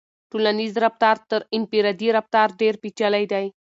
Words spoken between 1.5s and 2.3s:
انفرادي